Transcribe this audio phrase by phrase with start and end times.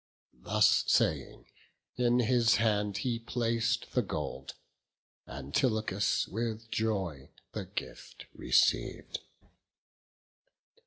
[0.41, 1.45] Thus saying,
[1.95, 4.55] in his hand he plac'd the gold;
[5.27, 9.19] Antilochus with joy the gift receiv'd.